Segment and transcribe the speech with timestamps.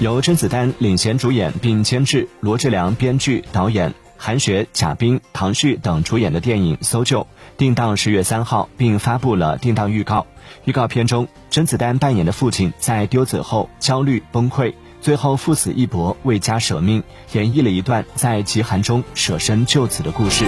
[0.00, 10.26] 由甄子丹领衔主演并监制罗志良编剧导演韩雪贾冰唐旭等主演的电影搜救定档十月三号并发布了定档预告。
[10.64, 17.02] 预告片中甄子丹扮演的父亲在丢子后焦虑崩溃最后父死一搏为家舍命
[17.32, 20.44] 演绎了一段在极寒中舍身救子的故事。